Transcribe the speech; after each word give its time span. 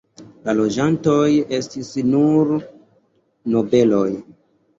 La 0.45 0.53
loĝantoj 0.59 1.27
estis 1.57 1.91
nur 2.15 2.55
nobeloj. 3.59 4.09